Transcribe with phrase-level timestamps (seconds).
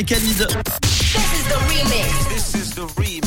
[0.00, 0.38] et Khalid.
[0.80, 2.28] This is the remix.
[2.28, 3.19] This is the remix.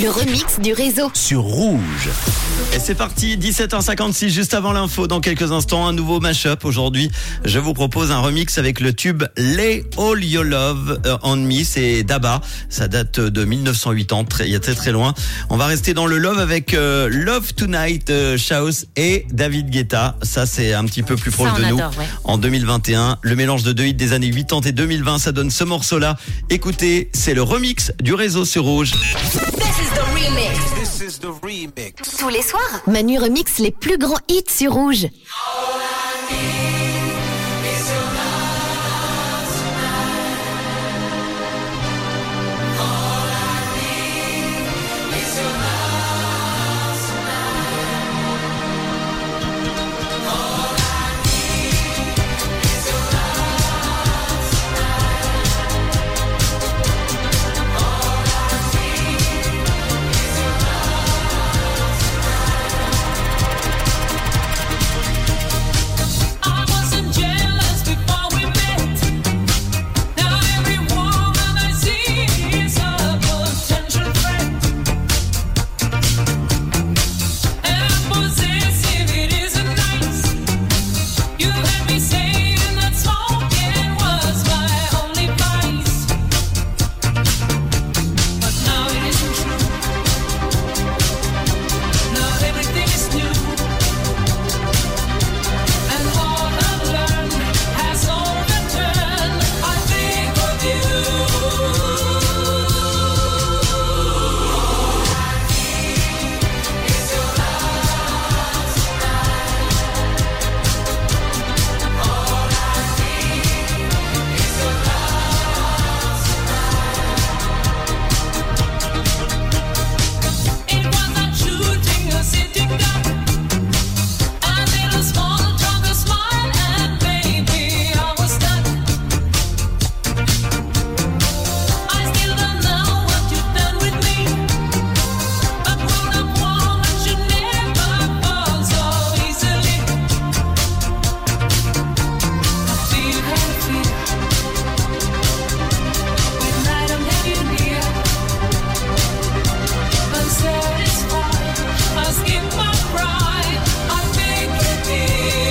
[0.00, 1.10] Le remix du réseau.
[1.14, 2.08] Sur Rouge.
[2.74, 5.06] Et c'est parti, 17h56, juste avant l'info.
[5.06, 6.64] Dans quelques instants, un nouveau mashup.
[6.64, 7.10] Aujourd'hui,
[7.44, 11.64] je vous propose un remix avec le tube Lay All Your Love euh, on Me.
[11.64, 12.40] C'est Daba.
[12.68, 15.14] Ça date de 1980, très- il y a très très loin.
[15.50, 20.16] On va rester dans le love avec euh, Love Tonight, euh, Chaos et David Guetta.
[20.22, 21.76] Ça, c'est un petit peu plus proche de nous.
[21.78, 21.82] ouais.
[22.24, 25.64] En 2021, le mélange de deux hits des années 80 et 2020, ça donne ce
[25.64, 26.16] morceau-là.
[26.50, 28.92] Écoutez, c'est le remix du réseau sur Rouge.
[29.88, 30.74] This is the remix.
[30.74, 32.18] This is the remix.
[32.18, 35.06] Tous les soirs, Manu remix les plus grands hits sur Rouge.
[36.30, 36.67] I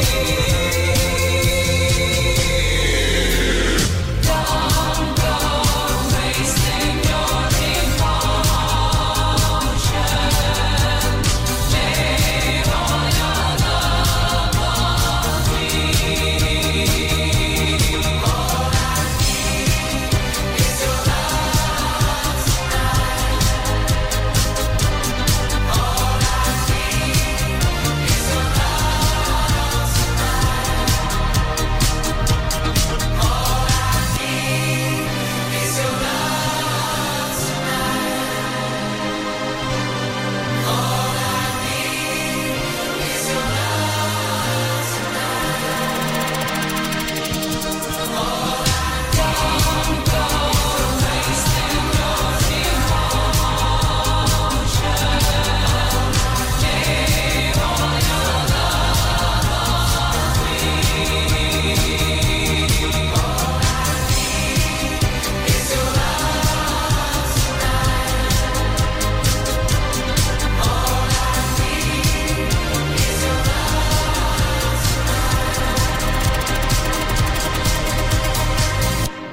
[0.09, 0.46] Thank you.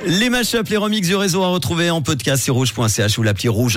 [0.06, 3.72] Les mashups, les remix du réseau à retrouver en podcast sur rouge.ch ou l'appli rouge.